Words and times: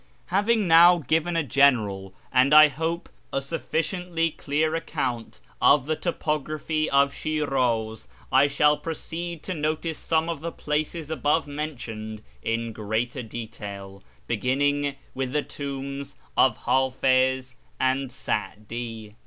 Having 0.33 0.67
now 0.67 0.97
given 0.97 1.35
a 1.35 1.43
general, 1.43 2.11
and, 2.33 2.55
I 2.55 2.69
hope, 2.69 3.07
a 3.31 3.39
sufficiently 3.39 4.31
clear 4.31 4.73
account 4.73 5.39
of 5.61 5.85
the 5.85 5.95
topography 5.95 6.89
of 6.89 7.13
Shi'raz, 7.13 8.07
I 8.31 8.47
shall 8.47 8.77
proceed 8.77 9.43
to 9.43 9.53
notice 9.53 9.99
some 9.99 10.27
of 10.27 10.41
the 10.41 10.51
places 10.51 11.11
above 11.11 11.45
mentioned 11.45 12.23
in 12.41 12.73
greater 12.73 13.21
detail, 13.21 14.01
beginning 14.25 14.95
with 15.13 15.33
the 15.33 15.43
tombs 15.43 16.15
of 16.35 16.57
Htifiz 16.57 17.53
and 17.79 18.11
Sa'di. 18.11 19.13